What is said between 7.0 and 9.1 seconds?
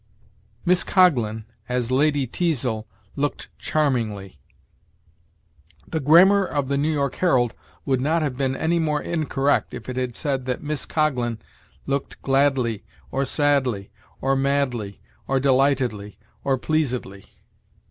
Herald" would not have been any more